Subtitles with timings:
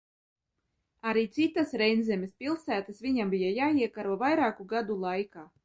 [1.11, 5.49] Arī citas Reinzemes pilsētas viņam bija jāiekaro vairāku gadu laikā.